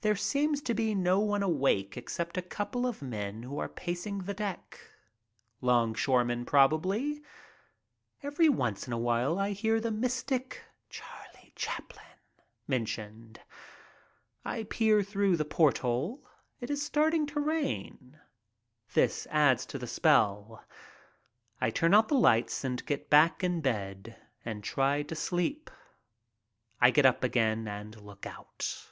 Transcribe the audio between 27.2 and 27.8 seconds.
again